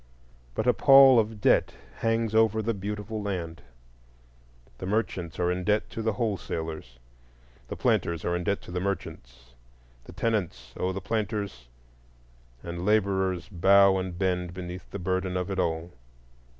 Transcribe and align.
But 0.55 0.65
a 0.65 0.73
pall 0.73 1.19
of 1.19 1.39
debt 1.41 1.75
hangs 1.97 2.33
over 2.33 2.63
the 2.63 2.73
beautiful 2.73 3.21
land; 3.21 3.61
the 4.79 4.87
merchants 4.87 5.37
are 5.37 5.51
in 5.51 5.63
debt 5.63 5.91
to 5.91 6.01
the 6.01 6.13
wholesalers, 6.13 6.97
the 7.67 7.75
planters 7.75 8.25
are 8.25 8.35
in 8.35 8.43
debt 8.43 8.61
to 8.63 8.71
the 8.71 8.79
merchants, 8.79 9.53
the 10.05 10.11
tenants 10.13 10.73
owe 10.75 10.91
the 10.91 11.01
planters, 11.01 11.67
and 12.63 12.83
laborers 12.83 13.47
bow 13.47 13.97
and 13.99 14.17
bend 14.17 14.55
beneath 14.55 14.89
the 14.89 14.97
burden 14.97 15.37
of 15.37 15.51
it 15.51 15.59
all. 15.59 15.91